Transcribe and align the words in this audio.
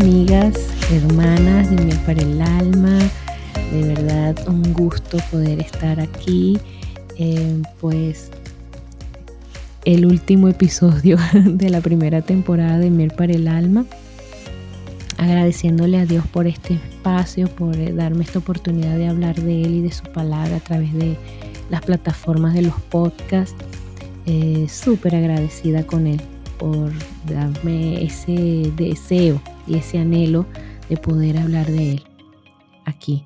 Amigas, 0.00 0.54
hermanas 0.92 1.70
de 1.70 1.84
Miel 1.84 1.98
para 2.06 2.22
el 2.22 2.40
Alma, 2.40 2.96
de 3.72 3.82
verdad 3.82 4.36
un 4.46 4.72
gusto 4.72 5.18
poder 5.28 5.58
estar 5.58 5.98
aquí. 5.98 6.56
Eh, 7.16 7.60
pues 7.80 8.30
el 9.84 10.06
último 10.06 10.46
episodio 10.46 11.18
de 11.32 11.68
la 11.68 11.80
primera 11.80 12.22
temporada 12.22 12.78
de 12.78 12.90
Miel 12.90 13.10
para 13.10 13.32
el 13.32 13.48
Alma. 13.48 13.86
Agradeciéndole 15.16 15.98
a 15.98 16.06
Dios 16.06 16.24
por 16.28 16.46
este 16.46 16.74
espacio, 16.74 17.48
por 17.48 17.76
eh, 17.76 17.92
darme 17.92 18.22
esta 18.22 18.38
oportunidad 18.38 18.96
de 18.96 19.08
hablar 19.08 19.34
de 19.34 19.62
Él 19.62 19.74
y 19.74 19.82
de 19.82 19.90
su 19.90 20.04
palabra 20.04 20.58
a 20.58 20.60
través 20.60 20.94
de 20.94 21.16
las 21.70 21.82
plataformas 21.82 22.54
de 22.54 22.62
los 22.62 22.80
podcasts. 22.82 23.56
Eh, 24.26 24.68
Súper 24.70 25.16
agradecida 25.16 25.82
con 25.82 26.06
Él 26.06 26.20
por 26.58 26.92
darme 27.26 28.04
ese 28.04 28.72
deseo 28.76 29.40
y 29.66 29.76
ese 29.76 29.98
anhelo 29.98 30.46
de 30.88 30.96
poder 30.96 31.38
hablar 31.38 31.66
de 31.66 31.92
Él 31.92 32.02
aquí. 32.84 33.24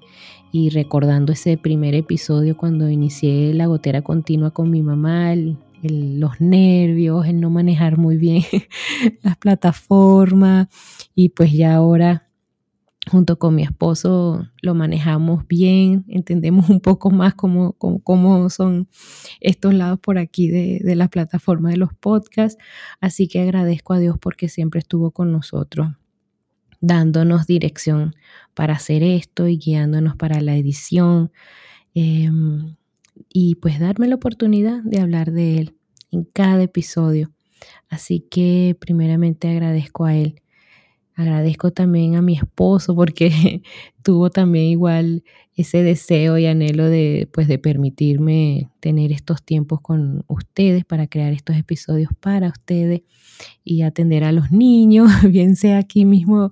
Y 0.51 0.69
recordando 0.69 1.33
ese 1.33 1.57
primer 1.57 1.95
episodio 1.95 2.57
cuando 2.57 2.91
inicié 2.91 3.55
la 3.55 3.67
gotera 3.67 4.03
continua 4.03 4.51
con 4.51 4.71
mi 4.71 4.83
mamá, 4.83 5.35
los 5.83 6.41
nervios, 6.41 7.27
el 7.27 7.41
no 7.41 7.51
manejar 7.51 7.97
muy 7.97 8.17
bien 8.17 8.45
las 9.23 9.37
plataformas 9.39 10.69
y 11.15 11.31
pues 11.31 11.53
ya 11.53 11.75
ahora 11.75 12.29
junto 13.11 13.39
con 13.39 13.55
mi 13.55 13.63
esposo 13.63 14.49
lo 14.61 14.75
manejamos 14.75 15.47
bien, 15.49 16.05
entendemos 16.09 16.69
un 16.71 16.81
poco 16.81 17.11
más 17.11 17.35
cómo, 17.35 17.73
cómo, 17.73 18.49
son 18.49 18.89
estos 19.41 19.75
lados 19.75 19.99
por 19.99 20.19
aquí 20.19 20.49
de, 20.49 20.81
de 20.83 20.95
la 20.95 21.09
plataforma 21.09 21.71
de 21.71 21.77
los 21.77 21.93
podcasts. 21.95 22.63
Así 23.01 23.29
que 23.29 23.41
agradezco 23.41 23.93
a 23.93 23.99
Dios 23.99 24.17
porque 24.21 24.49
siempre 24.49 24.81
estuvo 24.81 25.11
con 25.11 25.33
nosotros, 25.33 25.89
dándonos 26.81 27.47
dirección 27.47 28.15
para 28.55 28.75
hacer 28.75 29.03
esto 29.03 29.49
y 29.49 29.59
guiándonos 29.59 30.17
para 30.17 30.41
la 30.41 30.57
edición. 30.57 31.33
Em, 31.95 32.77
y 33.29 33.57
pues 33.57 33.79
darme 33.79 34.09
la 34.09 34.15
oportunidad 34.15 34.83
de 34.83 35.01
hablar 35.01 35.33
de 35.33 35.59
Él 35.59 35.77
en 36.11 36.25
cada 36.25 36.63
episodio. 36.63 37.31
Así 37.89 38.21
que 38.21 38.77
primeramente 38.79 39.49
agradezco 39.49 40.05
a 40.05 40.15
Él 40.15 40.43
Agradezco 41.15 41.73
también 41.73 42.17
a 42.17 42.23
mi 42.23 42.37
esposo 42.37 42.95
porque 42.95 43.63
tuvo 44.03 44.31
también 44.31 44.67
igual 44.67 45.23
ese 45.55 45.83
deseo 45.83 46.39
y 46.39 46.47
anhelo 46.47 46.89
de, 46.89 47.29
pues, 47.33 47.47
de 47.49 47.59
permitirme 47.59 48.71
tener 48.81 49.13
estos 49.13 49.43
tiempos 49.43 49.81
con 49.83 50.25
ustedes 50.27 50.85
para 50.87 51.07
crear 51.07 51.33
estos 51.33 51.57
episodios 51.57 52.11
para 52.19 52.49
ustedes 52.49 53.03
y 53.63 53.83
atender 53.83 54.25
a 54.25 54.33
los 54.33 54.51
niños, 54.51 55.11
bien 55.31 55.57
sea 55.57 55.79
aquí 55.79 56.07
mismo 56.07 56.51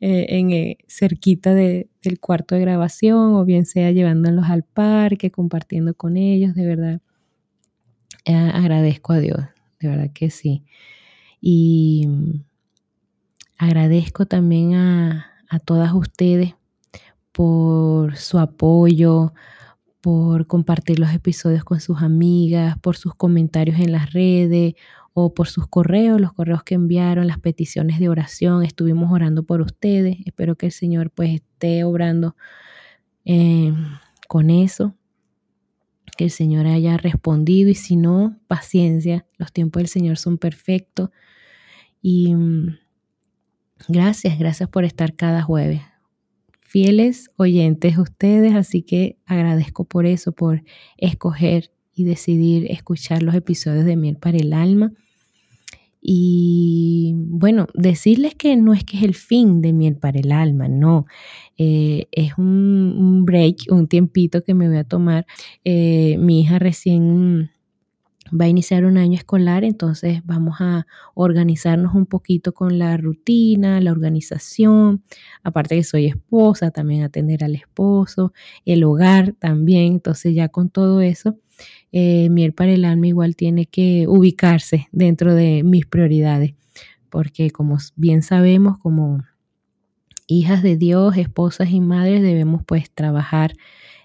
eh, 0.00 0.26
en 0.28 0.50
eh, 0.50 0.78
cerquita 0.86 1.54
del 1.54 1.88
cuarto 2.20 2.54
de 2.54 2.60
grabación 2.60 3.34
o 3.34 3.44
bien 3.44 3.64
sea 3.64 3.90
llevándolos 3.92 4.46
al 4.46 4.62
parque, 4.62 5.30
compartiendo 5.30 5.94
con 5.94 6.18
ellos, 6.18 6.54
de 6.54 6.66
verdad. 6.66 7.00
Eh, 8.26 8.34
agradezco 8.34 9.14
a 9.14 9.18
Dios, 9.18 9.40
de 9.80 9.88
verdad 9.88 10.10
que 10.12 10.30
sí. 10.30 10.62
Y 11.40 12.06
Agradezco 13.62 14.26
también 14.26 14.74
a, 14.74 15.60
todas 15.64 15.94
ustedes 15.94 16.56
por 17.30 18.16
su 18.16 18.40
apoyo, 18.40 19.34
por 20.00 20.48
compartir 20.48 20.98
los 20.98 21.12
episodios 21.12 21.62
con 21.62 21.80
sus 21.80 22.02
amigas, 22.02 22.76
por 22.80 22.96
sus 22.96 23.14
comentarios 23.14 23.78
en 23.78 23.92
las 23.92 24.12
redes 24.12 24.74
o 25.12 25.32
por 25.32 25.46
sus 25.46 25.68
correos, 25.68 26.20
los 26.20 26.32
correos 26.32 26.64
que 26.64 26.74
enviaron, 26.74 27.28
las 27.28 27.38
peticiones 27.38 28.00
de 28.00 28.08
oración. 28.08 28.64
Estuvimos 28.64 29.12
orando 29.12 29.44
por 29.44 29.60
ustedes. 29.60 30.16
Espero 30.26 30.56
que 30.56 30.66
el 30.66 30.72
Señor 30.72 31.12
pues 31.12 31.30
esté 31.30 31.84
obrando 31.84 32.34
eh, 33.24 33.72
con 34.26 34.50
eso, 34.50 34.96
que 36.16 36.24
el 36.24 36.32
Señor 36.32 36.66
haya 36.66 36.96
respondido 36.96 37.70
y 37.70 37.76
si 37.76 37.94
no, 37.94 38.40
paciencia. 38.48 39.24
Los 39.38 39.52
tiempos 39.52 39.82
del 39.82 39.88
Señor 39.88 40.16
son 40.16 40.36
perfectos 40.36 41.10
y 42.00 42.34
mm, 42.34 42.81
Gracias, 43.88 44.38
gracias 44.38 44.68
por 44.68 44.84
estar 44.84 45.14
cada 45.14 45.42
jueves. 45.42 45.82
Fieles 46.60 47.28
oyentes 47.36 47.98
ustedes, 47.98 48.54
así 48.54 48.82
que 48.82 49.18
agradezco 49.26 49.84
por 49.84 50.06
eso, 50.06 50.32
por 50.32 50.62
escoger 50.96 51.70
y 51.94 52.04
decidir 52.04 52.70
escuchar 52.70 53.22
los 53.22 53.34
episodios 53.34 53.84
de 53.84 53.96
Miel 53.96 54.16
para 54.16 54.38
el 54.38 54.52
Alma. 54.52 54.92
Y 56.00 57.14
bueno, 57.16 57.68
decirles 57.74 58.34
que 58.34 58.56
no 58.56 58.72
es 58.72 58.82
que 58.84 58.96
es 58.96 59.02
el 59.04 59.14
fin 59.14 59.60
de 59.60 59.72
Miel 59.72 59.96
para 59.96 60.18
el 60.18 60.32
Alma, 60.32 60.66
no. 60.66 61.06
Eh, 61.58 62.08
es 62.10 62.36
un, 62.38 63.24
break, 63.24 63.66
un 63.70 63.86
tiempito 63.86 64.42
que 64.42 64.54
me 64.54 64.68
voy 64.68 64.78
a 64.78 64.84
tomar. 64.84 65.26
Eh, 65.64 66.16
mi 66.18 66.40
hija 66.40 66.58
recién 66.58 67.50
va 68.32 68.46
a 68.46 68.48
iniciar 68.48 68.84
un 68.84 68.96
año 68.96 69.14
escolar, 69.14 69.64
entonces 69.64 70.22
vamos 70.24 70.56
a 70.60 70.86
organizarnos 71.14 71.94
un 71.94 72.06
poquito 72.06 72.54
con 72.54 72.78
la 72.78 72.96
rutina, 72.96 73.80
la 73.80 73.92
organización, 73.92 75.02
aparte 75.42 75.76
que 75.76 75.84
soy 75.84 76.06
esposa, 76.06 76.70
también 76.70 77.02
atender 77.02 77.44
al 77.44 77.54
esposo, 77.54 78.32
el 78.64 78.84
hogar 78.84 79.34
también, 79.38 79.94
entonces 79.94 80.34
ya 80.34 80.48
con 80.48 80.70
todo 80.70 81.00
eso, 81.00 81.38
eh, 81.92 82.28
Miel 82.30 82.54
para 82.54 82.72
el 82.72 82.84
alma 82.84 83.06
igual 83.06 83.36
tiene 83.36 83.66
que 83.66 84.06
ubicarse 84.08 84.88
dentro 84.92 85.34
de 85.34 85.62
mis 85.62 85.86
prioridades, 85.86 86.54
porque 87.10 87.50
como 87.50 87.78
bien 87.96 88.22
sabemos, 88.22 88.78
como 88.78 89.22
hijas 90.26 90.62
de 90.62 90.76
Dios, 90.76 91.16
esposas 91.16 91.70
y 91.70 91.80
madres, 91.80 92.22
debemos 92.22 92.62
pues 92.66 92.90
trabajar 92.90 93.52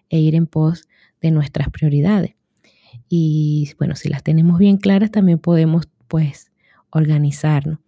e 0.09 0.19
ir 0.19 0.35
en 0.35 0.47
pos 0.47 0.87
de 1.21 1.31
nuestras 1.31 1.69
prioridades. 1.69 2.36
Y 3.09 3.71
bueno, 3.77 3.95
si 3.95 4.09
las 4.09 4.23
tenemos 4.23 4.59
bien 4.59 4.77
claras, 4.77 5.11
también 5.11 5.39
podemos 5.39 5.87
pues 6.07 6.51
organizarnos. 6.89 7.79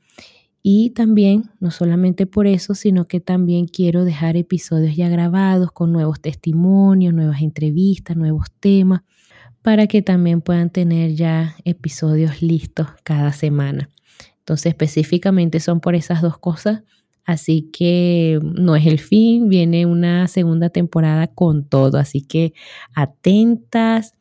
Y 0.62 0.90
también, 0.92 1.52
no 1.60 1.72
solamente 1.72 2.26
por 2.26 2.46
eso, 2.46 2.76
sino 2.76 3.06
que 3.06 3.20
también 3.20 3.66
quiero 3.68 4.04
dejar 4.04 4.36
episodios 4.36 4.96
ya 4.96 5.08
grabados 5.08 5.72
con 5.72 5.94
nuevos 5.94 6.20
testimonios, 6.20 7.14
nuevas 7.14 7.42
entrevistas, 7.42 8.18
nuevos 8.18 8.48
temas, 8.60 9.02
para 9.62 9.88
que 9.88 10.02
también 10.02 10.42
puedan 10.42 10.70
tener 10.70 11.16
ya 11.16 11.56
episodios 11.64 12.42
listos 12.42 12.88
cada 13.04 13.32
semana. 13.32 13.90
Entonces, 14.40 14.72
específicamente 14.72 15.60
son 15.60 15.80
por 15.80 15.96
esas 15.96 16.22
dos 16.22 16.38
cosas. 16.38 16.84
Así 17.24 17.70
que 17.72 18.40
no 18.42 18.76
es 18.76 18.88
el 18.88 19.00
fin, 19.00 19.50
viene 19.50 19.86
una 19.86 20.28
segunda 20.28 20.70
temporada 20.70 21.28
con 21.28 21.64
todo. 21.64 22.00
Así 22.00 22.22
que 22.22 22.54
atentas, 22.96 24.16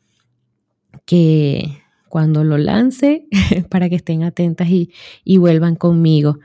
que 1.08 1.82
cuando 2.10 2.44
lo 2.44 2.58
lance, 2.58 3.26
para 3.70 3.88
que 3.88 3.96
estén 3.96 4.24
atentas 4.24 4.68
y, 4.68 4.92
vuelvan 5.38 5.74
conmigo, 5.74 6.38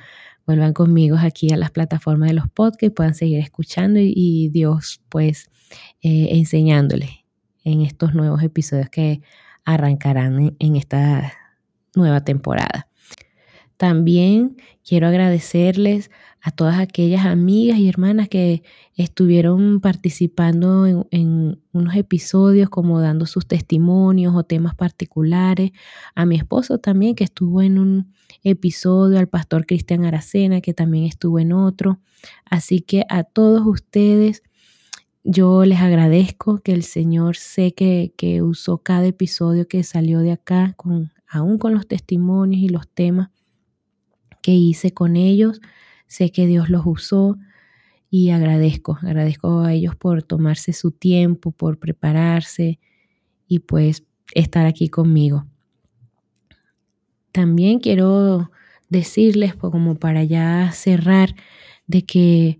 vuelvan 0.48 0.72
conmigo 0.72 1.18
aquí 1.20 1.52
a 1.52 1.58
las 1.58 1.70
plataformas 1.70 2.30
de 2.30 2.36
los 2.36 2.50
podcasts 2.50 2.84
y 2.84 2.90
puedan 2.90 3.14
seguir 3.14 3.40
escuchando 3.40 4.00
y, 4.02 4.50
Dios 4.54 5.02
pues 5.10 5.52
eh, 6.02 6.30
enseñándoles 6.32 7.10
en 7.66 7.82
estos 7.82 8.14
nuevos 8.14 8.42
episodios 8.42 8.90
que 8.90 9.22
arrancarán 9.66 10.56
en 10.58 10.76
esta 10.78 11.34
nueva 11.94 12.24
temporada. 12.24 12.88
También 13.84 14.56
quiero 14.88 15.08
agradecerles 15.08 16.10
a 16.42 16.52
todas 16.52 16.80
aquellas 16.80 17.26
amigas 17.26 17.80
y 17.80 17.90
hermanas 17.90 18.30
que 18.30 18.64
estuvieron 18.96 19.82
participando 19.82 21.06
en, 21.12 21.60
unos 21.74 21.96
episodios 21.98 22.70
como 22.70 23.02
dando 23.02 23.26
sus 23.26 23.46
testimonios 23.46 24.34
o 24.38 24.46
temas 24.46 24.74
particulares, 24.74 25.72
a 26.16 26.26
mi 26.26 26.38
esposo 26.38 26.78
también 26.78 27.14
que 27.14 27.26
estuvo 27.26 27.62
en 27.62 27.78
un 27.78 28.14
episodio, 28.42 29.20
al 29.20 29.28
pastor 29.28 29.66
Cristian 29.66 30.06
Aracena 30.06 30.62
que 30.62 30.74
también 30.74 31.04
estuvo 31.04 31.38
en 31.40 31.52
otro. 31.52 32.00
Así 32.46 32.80
que 32.80 33.04
a 33.10 33.26
todos 33.26 33.68
ustedes 33.68 34.44
yo 35.26 35.66
les 35.66 35.82
agradezco 35.82 36.60
que 36.60 36.72
el 36.72 36.84
Señor 36.84 37.36
sé 37.36 37.74
que, 37.74 38.14
que 38.16 38.44
usó 38.44 38.78
cada 38.78 39.08
episodio 39.08 39.68
que 39.68 39.84
salió 39.84 40.20
de 40.20 40.32
acá, 40.32 40.74
con, 40.78 41.12
aún 41.28 41.58
con 41.58 41.74
los 41.74 41.86
testimonios 41.86 42.62
y 42.62 42.70
los 42.70 42.88
temas 42.88 43.33
que 44.44 44.52
hice 44.52 44.94
con 44.94 45.16
ellos 45.16 45.60
Sé 46.14 46.32
que 46.32 46.46
Dios 46.46 46.70
los 46.70 46.84
usó 46.86 47.40
y 48.12 48.30
agradezco, 48.30 49.00
agradezco 49.02 49.62
a 49.62 49.74
ellos 49.74 49.96
por 49.96 50.22
tomarse 50.22 50.72
su 50.72 50.92
tiempo, 50.92 51.50
por 51.50 51.80
prepararse 51.80 52.80
y 53.48 53.58
pues 53.62 54.04
estar 54.36 54.68
aquí 54.68 54.90
conmigo. 54.90 55.48
También 57.32 57.80
quiero 57.80 58.52
decirles, 58.90 59.56
pues, 59.56 59.72
como 59.72 59.96
para 59.96 60.24
ya 60.24 60.72
cerrar, 60.72 61.34
de 61.88 62.04
que 62.04 62.60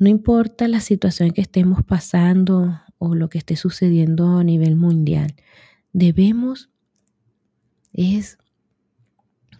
no 0.00 0.08
importa 0.08 0.66
la 0.66 0.80
situación 0.80 1.30
que 1.30 1.42
estemos 1.42 1.84
pasando 1.84 2.80
o 2.98 3.14
lo 3.14 3.28
que 3.28 3.38
esté 3.38 3.54
sucediendo 3.54 4.38
a 4.38 4.42
nivel 4.42 4.74
mundial, 4.74 5.36
debemos 5.92 6.68
es 7.92 8.38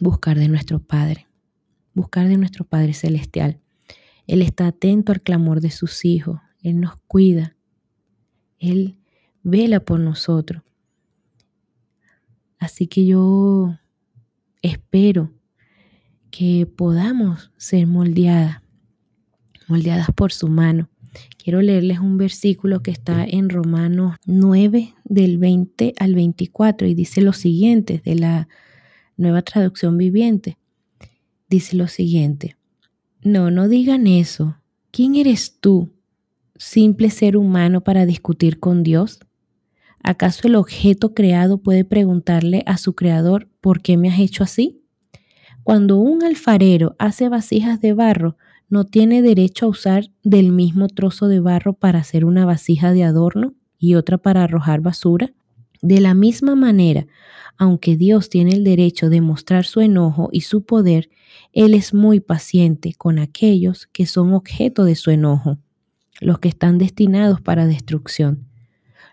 buscar 0.00 0.38
de 0.38 0.49
nuestro 0.49 0.81
Padre 0.81 1.26
buscar 1.94 2.29
de 2.29 2.37
nuestro 2.37 2.64
Padre 2.64 2.94
Celestial. 2.94 3.58
Él 4.26 4.43
está 4.43 4.69
atento 4.69 5.12
al 5.12 5.23
clamor 5.23 5.61
de 5.61 5.70
sus 5.70 6.05
hijos, 6.05 6.41
Él 6.62 6.81
nos 6.81 6.97
cuida, 7.06 7.56
Él 8.58 8.97
vela 9.43 9.81
por 9.81 9.99
nosotros. 9.99 10.62
Así 12.58 12.87
que 12.87 13.06
yo 13.06 13.76
espero 14.62 15.32
que 16.31 16.67
podamos 16.67 17.50
ser 17.56 17.87
moldeadas, 17.87 18.62
moldeadas 19.67 20.08
por 20.14 20.32
su 20.32 20.49
mano. 20.49 20.88
Quiero 21.43 21.61
leerles 21.61 21.99
un 21.99 22.19
versículo 22.19 22.82
que 22.82 22.93
está 22.93 23.25
en 23.25 23.49
Romanos 23.49 24.17
9 24.26 24.94
del 25.05 25.38
20 25.38 25.94
al 25.99 26.14
24 26.14 26.87
y 26.87 26.94
dice 26.94 27.20
lo 27.20 27.32
siguiente 27.32 28.00
de 28.05 28.14
la 28.14 28.49
nueva 29.20 29.43
traducción 29.43 29.96
viviente. 29.99 30.58
Dice 31.49 31.76
lo 31.76 31.88
siguiente. 31.88 32.56
No, 33.22 33.50
no 33.50 33.69
digan 33.69 34.06
eso. 34.06 34.56
¿Quién 34.90 35.14
eres 35.14 35.58
tú, 35.61 35.90
simple 36.56 37.11
ser 37.11 37.37
humano, 37.37 37.82
para 37.82 38.06
discutir 38.06 38.58
con 38.58 38.82
Dios? 38.82 39.20
¿Acaso 40.02 40.49
el 40.49 40.55
objeto 40.55 41.12
creado 41.14 41.58
puede 41.58 41.84
preguntarle 41.84 42.62
a 42.67 42.78
su 42.78 42.94
creador, 42.94 43.49
¿por 43.61 43.82
qué 43.82 43.96
me 43.96 44.08
has 44.08 44.19
hecho 44.19 44.43
así? 44.43 44.82
Cuando 45.62 45.99
un 45.99 46.25
alfarero 46.25 46.96
hace 46.99 47.28
vasijas 47.28 47.81
de 47.81 47.93
barro, 47.93 48.37
no 48.70 48.84
tiene 48.84 49.20
derecho 49.20 49.66
a 49.66 49.69
usar 49.69 50.05
del 50.23 50.52
mismo 50.52 50.88
trozo 50.88 51.28
de 51.28 51.40
barro 51.40 51.75
para 51.75 51.99
hacer 51.99 52.25
una 52.25 52.46
vasija 52.46 52.93
de 52.93 53.05
adorno 53.05 53.55
y 53.78 53.96
otra 53.96 54.16
para 54.16 54.44
arrojar 54.44 54.81
basura. 54.81 55.32
De 55.82 56.00
la 56.00 56.14
misma 56.14 56.54
manera, 56.54 57.06
aunque 57.56 57.96
Dios 57.96 58.28
tiene 58.28 58.52
el 58.52 58.64
derecho 58.64 59.08
de 59.08 59.20
mostrar 59.20 59.64
su 59.64 59.80
enojo 59.80 60.28
y 60.32 60.42
su 60.42 60.64
poder, 60.64 61.10
Él 61.52 61.74
es 61.74 61.94
muy 61.94 62.20
paciente 62.20 62.94
con 62.94 63.18
aquellos 63.18 63.86
que 63.86 64.06
son 64.06 64.32
objeto 64.34 64.84
de 64.84 64.94
su 64.94 65.10
enojo, 65.10 65.58
los 66.20 66.38
que 66.38 66.48
están 66.48 66.78
destinados 66.78 67.40
para 67.40 67.66
destrucción. 67.66 68.46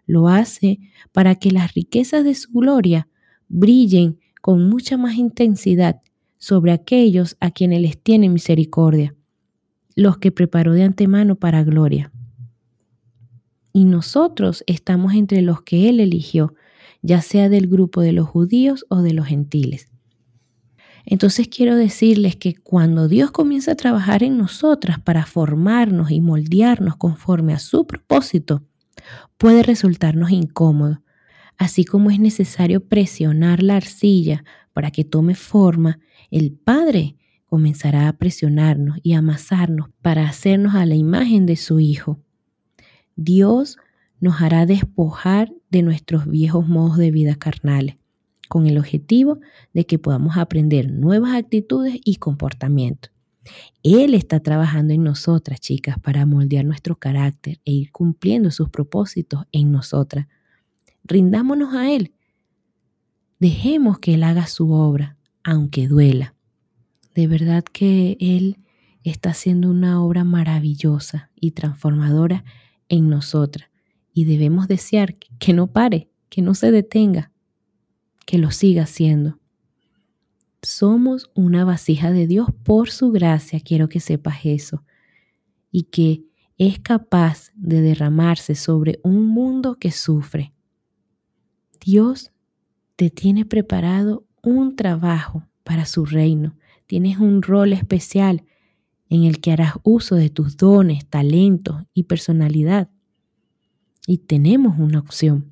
Lo 0.05 0.27
hace 0.27 0.79
para 1.11 1.35
que 1.35 1.51
las 1.51 1.73
riquezas 1.73 2.23
de 2.23 2.35
su 2.35 2.51
gloria 2.51 3.07
brillen 3.47 4.19
con 4.41 4.69
mucha 4.69 4.97
más 4.97 5.15
intensidad 5.15 6.01
sobre 6.37 6.71
aquellos 6.71 7.35
a 7.39 7.51
quienes 7.51 7.81
les 7.81 8.01
tiene 8.01 8.29
misericordia, 8.29 9.15
los 9.95 10.17
que 10.17 10.31
preparó 10.31 10.73
de 10.73 10.83
antemano 10.83 11.35
para 11.35 11.63
gloria. 11.63 12.11
Y 13.77 13.85
nosotros 13.85 14.63
estamos 14.65 15.13
entre 15.13 15.43
los 15.43 15.61
que 15.61 15.87
Él 15.87 15.99
eligió, 15.99 16.55
ya 17.03 17.21
sea 17.21 17.47
del 17.47 17.67
grupo 17.67 18.01
de 18.01 18.11
los 18.11 18.27
judíos 18.27 18.87
o 18.89 19.03
de 19.03 19.13
los 19.13 19.27
gentiles. 19.27 19.91
Entonces 21.05 21.47
quiero 21.47 21.75
decirles 21.75 22.35
que 22.35 22.55
cuando 22.55 23.07
Dios 23.07 23.29
comienza 23.29 23.73
a 23.73 23.75
trabajar 23.75 24.23
en 24.23 24.35
nosotras 24.35 24.99
para 24.99 25.27
formarnos 25.27 26.09
y 26.09 26.21
moldearnos 26.21 26.95
conforme 26.95 27.53
a 27.53 27.59
su 27.59 27.85
propósito, 27.85 28.63
puede 29.37 29.61
resultarnos 29.61 30.31
incómodo, 30.31 31.03
así 31.55 31.85
como 31.85 32.09
es 32.09 32.19
necesario 32.19 32.83
presionar 32.83 33.61
la 33.61 33.75
arcilla 33.75 34.43
para 34.73 34.89
que 34.89 35.03
tome 35.03 35.35
forma, 35.35 35.99
el 36.31 36.51
Padre 36.51 37.15
comenzará 37.45 38.07
a 38.07 38.17
presionarnos 38.17 38.97
y 39.03 39.13
amasarnos 39.13 39.89
para 40.01 40.27
hacernos 40.27 40.73
a 40.73 40.87
la 40.87 40.95
imagen 40.95 41.45
de 41.45 41.57
su 41.57 41.79
Hijo. 41.79 42.23
Dios 43.17 43.77
nos 44.19 44.41
hará 44.41 44.65
despojar 44.65 45.51
de 45.69 45.81
nuestros 45.81 46.27
viejos 46.27 46.67
modos 46.67 46.97
de 46.97 47.11
vida 47.11 47.35
carnales, 47.35 47.95
con 48.47 48.67
el 48.67 48.77
objetivo 48.77 49.39
de 49.73 49.85
que 49.85 49.99
podamos 49.99 50.37
aprender 50.37 50.91
nuevas 50.91 51.35
actitudes 51.35 51.99
y 52.05 52.15
comportamientos. 52.15 53.11
Él 53.83 54.13
está 54.13 54.39
trabajando 54.39 54.93
en 54.93 55.03
nosotras, 55.03 55.59
chicas, 55.59 55.97
para 55.99 56.25
moldear 56.25 56.65
nuestro 56.65 56.97
carácter 56.97 57.59
e 57.65 57.71
ir 57.71 57.91
cumpliendo 57.91 58.51
sus 58.51 58.69
propósitos 58.69 59.45
en 59.51 59.71
nosotras. 59.71 60.27
Rindámonos 61.03 61.73
a 61.73 61.91
Él. 61.91 62.13
Dejemos 63.39 63.99
que 63.99 64.15
Él 64.15 64.23
haga 64.23 64.47
su 64.47 64.71
obra, 64.71 65.17
aunque 65.43 65.87
duela. 65.87 66.35
De 67.15 67.27
verdad 67.27 67.63
que 67.63 68.17
Él 68.19 68.57
está 69.03 69.29
haciendo 69.29 69.69
una 69.69 70.03
obra 70.03 70.23
maravillosa 70.23 71.31
y 71.35 71.51
transformadora 71.51 72.43
en 72.89 73.09
nosotras 73.09 73.69
y 74.13 74.25
debemos 74.25 74.67
desear 74.67 75.15
que 75.15 75.53
no 75.53 75.67
pare, 75.67 76.09
que 76.29 76.41
no 76.41 76.55
se 76.55 76.71
detenga, 76.71 77.31
que 78.25 78.37
lo 78.37 78.51
siga 78.51 78.83
haciendo. 78.83 79.39
Somos 80.61 81.29
una 81.35 81.65
vasija 81.65 82.11
de 82.11 82.27
Dios 82.27 82.47
por 82.63 82.89
su 82.89 83.11
gracia, 83.11 83.59
quiero 83.59 83.89
que 83.89 83.99
sepas 83.99 84.39
eso, 84.43 84.83
y 85.71 85.83
que 85.83 86.23
es 86.57 86.79
capaz 86.79 87.51
de 87.55 87.81
derramarse 87.81 88.55
sobre 88.55 88.99
un 89.03 89.27
mundo 89.27 89.75
que 89.75 89.91
sufre. 89.91 90.53
Dios 91.79 92.31
te 92.95 93.11
tiene 93.11 93.45
preparado 93.45 94.25
un 94.41 94.75
trabajo 94.75 95.47
para 95.63 95.85
su 95.85 96.05
reino. 96.05 96.57
Tienes 96.87 97.19
un 97.19 97.43
rol 97.43 97.73
especial 97.73 98.43
en 99.09 99.23
el 99.23 99.39
que 99.39 99.51
harás 99.51 99.73
uso 99.83 100.15
de 100.15 100.29
tus 100.29 100.57
dones, 100.57 101.05
talentos 101.05 101.83
y 101.93 102.03
personalidad. 102.03 102.89
Y 104.05 104.19
tenemos 104.19 104.79
una 104.79 104.99
opción. 104.99 105.51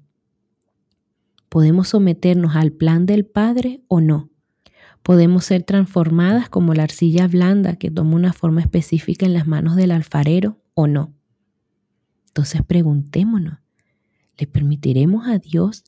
Podemos 1.49 1.89
someternos 1.89 2.55
al 2.55 2.71
plan 2.71 3.05
del 3.05 3.25
Padre 3.25 3.81
o 3.87 4.01
no. 4.01 4.29
Podemos 5.03 5.45
ser 5.45 5.63
transformadas 5.63 6.49
como 6.49 6.73
la 6.73 6.83
arcilla 6.83 7.27
blanda 7.27 7.75
que 7.75 7.91
toma 7.91 8.15
una 8.15 8.33
forma 8.33 8.61
específica 8.61 9.25
en 9.25 9.33
las 9.33 9.47
manos 9.47 9.75
del 9.75 9.91
alfarero 9.91 10.59
o 10.73 10.87
no. 10.87 11.13
Entonces 12.27 12.61
preguntémonos, 12.65 13.59
¿le 14.37 14.47
permitiremos 14.47 15.27
a 15.27 15.37
Dios 15.37 15.85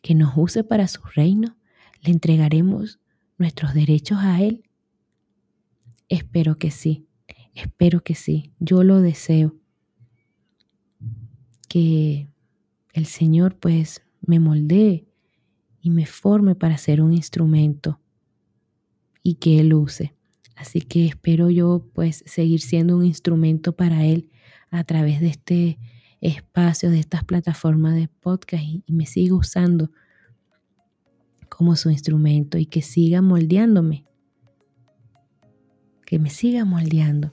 que 0.00 0.14
nos 0.14 0.32
use 0.36 0.64
para 0.64 0.88
su 0.88 1.02
reino? 1.14 1.56
¿Le 2.00 2.12
entregaremos 2.12 3.00
nuestros 3.36 3.74
derechos 3.74 4.18
a 4.20 4.40
Él? 4.40 4.67
Espero 6.08 6.58
que 6.58 6.70
sí, 6.70 7.06
espero 7.54 8.02
que 8.02 8.14
sí, 8.14 8.52
yo 8.58 8.82
lo 8.82 9.00
deseo 9.00 9.54
que 11.68 12.28
el 12.94 13.06
Señor 13.06 13.56
pues 13.56 14.02
me 14.20 14.40
moldee 14.40 15.06
y 15.80 15.90
me 15.90 16.06
forme 16.06 16.54
para 16.54 16.78
ser 16.78 17.00
un 17.00 17.12
instrumento 17.12 18.00
y 19.22 19.34
que 19.34 19.60
Él 19.60 19.74
use. 19.74 20.14
Así 20.56 20.80
que 20.80 21.06
espero 21.06 21.50
yo 21.50 21.86
pues 21.92 22.24
seguir 22.26 22.60
siendo 22.60 22.96
un 22.96 23.04
instrumento 23.04 23.76
para 23.76 24.04
Él 24.04 24.30
a 24.70 24.82
través 24.84 25.20
de 25.20 25.28
este 25.28 25.78
espacio, 26.20 26.90
de 26.90 26.98
estas 26.98 27.24
plataformas 27.24 27.94
de 27.94 28.08
podcast 28.08 28.64
y, 28.64 28.82
me 28.88 29.06
siga 29.06 29.36
usando 29.36 29.90
como 31.48 31.76
su 31.76 31.90
instrumento 31.90 32.58
y 32.58 32.66
que 32.66 32.82
siga 32.82 33.22
moldeándome. 33.22 34.04
Que 36.08 36.18
me 36.18 36.30
siga 36.30 36.64
moldeando. 36.64 37.32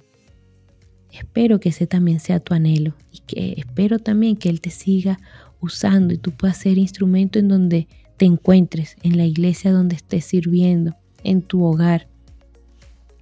Espero 1.09 1.61
que 1.61 1.69
ese 1.69 1.87
también 1.87 2.19
sea 2.19 2.41
tu 2.41 2.53
anhelo 2.53 2.93
y 3.09 3.19
que 3.19 3.53
espero 3.55 3.99
también 3.99 4.35
que 4.35 4.49
Él 4.49 4.59
te 4.59 4.69
siga 4.69 5.17
usando 5.61 6.13
y 6.13 6.17
tú 6.17 6.31
puedas 6.31 6.57
ser 6.57 6.77
instrumento 6.77 7.39
en 7.39 7.47
donde 7.47 7.87
te 8.17 8.25
encuentres, 8.25 8.97
en 9.01 9.15
la 9.15 9.23
iglesia 9.23 9.71
donde 9.71 9.95
estés 9.95 10.25
sirviendo, 10.25 10.93
en 11.23 11.41
tu 11.41 11.63
hogar, 11.63 12.09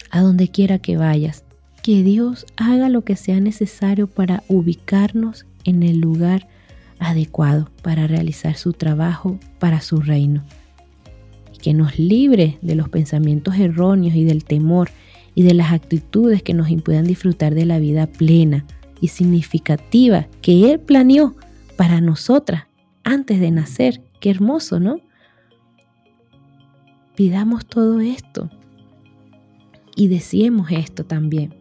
a 0.10 0.22
donde 0.22 0.48
quiera 0.48 0.79
que 0.79 0.98
vayas. 0.98 1.43
Que 1.83 2.01
Dios 2.01 2.48
haga 2.55 2.89
lo 2.89 3.03
que 3.03 3.15
sea 3.15 3.39
necesario 3.39 4.07
para 4.07 4.41
ubicarnos 4.48 5.45
en 5.65 5.83
el 5.83 6.00
lugar 6.00 6.48
adecuado 6.98 7.69
para 7.83 8.07
realizar 8.07 8.57
su 8.57 8.74
trabajo 8.74 9.38
para 9.60 9.81
su 9.81 9.98
reino. 9.98 10.43
Y 11.53 11.60
que 11.60 11.75
nos 11.75 12.00
libre 12.00 12.57
de 12.63 12.74
los 12.74 12.89
pensamientos 12.89 13.53
erróneos 13.60 14.15
y 14.15 14.24
del 14.24 14.45
temor 14.45 14.89
y 15.35 15.43
de 15.43 15.53
las 15.53 15.71
actitudes 15.71 16.43
que 16.43 16.53
nos 16.53 16.69
impuedan 16.69 17.05
disfrutar 17.05 17.55
de 17.55 17.65
la 17.65 17.79
vida 17.79 18.07
plena 18.07 18.65
y 19.01 19.09
significativa 19.09 20.27
que 20.41 20.71
Él 20.71 20.79
planeó 20.79 21.35
para 21.75 22.01
nosotras 22.01 22.67
antes 23.03 23.39
de 23.39 23.51
nacer. 23.51 24.01
Qué 24.19 24.29
hermoso, 24.29 24.79
¿no? 24.79 25.01
Pidamos 27.15 27.65
todo 27.65 27.99
esto 27.99 28.49
y 29.95 30.07
deseemos 30.07 30.71
esto 30.71 31.03
también. 31.03 31.53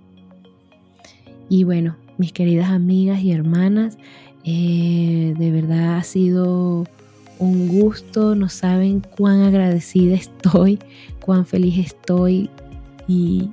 Y 1.49 1.65
bueno, 1.65 1.97
mis 2.19 2.33
queridas 2.33 2.71
amigas 2.71 3.21
y 3.21 3.33
hermanas, 3.33 3.99
eh, 4.45 5.35
de 5.37 5.51
verdad 5.51 5.97
ha 5.97 6.03
sido 6.03 6.87
un 7.39 7.69
gusto, 7.69 8.35
no 8.35 8.49
saben 8.49 9.01
cuán 9.01 9.43
agradecida 9.43 10.15
estoy, 10.15 10.79
cuán 11.21 11.45
feliz 11.45 11.79
estoy 11.79 12.49
y 13.09 13.51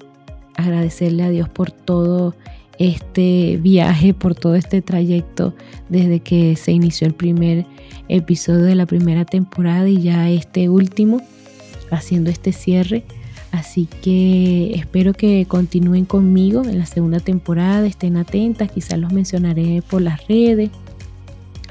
agradecerle 0.59 1.23
a 1.23 1.29
Dios 1.29 1.49
por 1.49 1.71
todo 1.71 2.35
este 2.77 3.57
viaje, 3.61 4.13
por 4.13 4.35
todo 4.35 4.55
este 4.55 4.81
trayecto 4.81 5.53
desde 5.89 6.21
que 6.21 6.55
se 6.55 6.71
inició 6.71 7.07
el 7.07 7.13
primer 7.13 7.65
episodio 8.07 8.63
de 8.63 8.75
la 8.75 8.85
primera 8.85 9.25
temporada 9.25 9.87
y 9.89 10.01
ya 10.01 10.29
este 10.29 10.69
último, 10.69 11.21
haciendo 11.91 12.29
este 12.29 12.53
cierre. 12.53 13.03
Así 13.51 13.87
que 14.01 14.73
espero 14.75 15.13
que 15.13 15.45
continúen 15.47 16.05
conmigo 16.05 16.63
en 16.63 16.79
la 16.79 16.85
segunda 16.85 17.19
temporada, 17.19 17.85
estén 17.85 18.15
atentas, 18.15 18.71
quizás 18.71 18.99
los 18.99 19.11
mencionaré 19.11 19.81
por 19.81 20.01
las 20.01 20.27
redes 20.27 20.69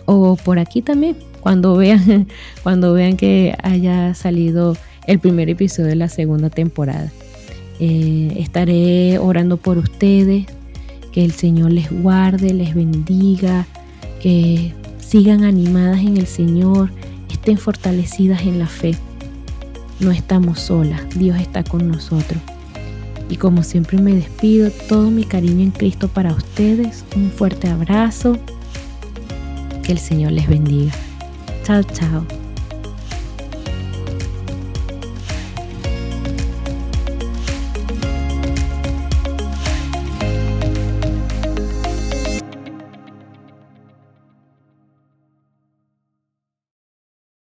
o 0.04 0.36
por 0.36 0.58
aquí 0.58 0.82
también, 0.82 1.16
cuando 1.40 1.76
vean, 1.76 2.26
cuando 2.62 2.92
vean 2.92 3.16
que 3.16 3.56
haya 3.62 4.14
salido 4.14 4.76
el 5.06 5.20
primer 5.20 5.48
episodio 5.48 5.88
de 5.88 5.96
la 5.96 6.08
segunda 6.08 6.50
temporada. 6.50 7.10
Eh, 7.80 8.34
estaré 8.38 9.18
orando 9.18 9.56
por 9.56 9.78
ustedes, 9.78 10.46
que 11.12 11.24
el 11.24 11.32
Señor 11.32 11.72
les 11.72 11.90
guarde, 11.90 12.52
les 12.52 12.74
bendiga, 12.74 13.66
que 14.20 14.74
sigan 14.98 15.44
animadas 15.44 16.00
en 16.00 16.16
el 16.16 16.26
Señor, 16.26 16.90
estén 17.30 17.58
fortalecidas 17.58 18.42
en 18.42 18.58
la 18.58 18.66
fe. 18.66 18.94
No 20.00 20.10
estamos 20.10 20.60
solas, 20.60 21.02
Dios 21.16 21.40
está 21.40 21.64
con 21.64 21.88
nosotros. 21.88 22.40
Y 23.30 23.36
como 23.36 23.62
siempre 23.62 23.98
me 23.98 24.14
despido, 24.14 24.70
todo 24.88 25.10
mi 25.10 25.24
cariño 25.24 25.62
en 25.62 25.70
Cristo 25.70 26.08
para 26.08 26.32
ustedes, 26.32 27.04
un 27.14 27.30
fuerte 27.30 27.68
abrazo, 27.68 28.38
que 29.82 29.92
el 29.92 29.98
Señor 29.98 30.32
les 30.32 30.48
bendiga. 30.48 30.92
Chao, 31.64 31.82
chao. 31.82 32.37